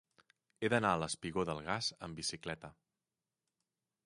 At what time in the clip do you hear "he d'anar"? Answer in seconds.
0.65-0.93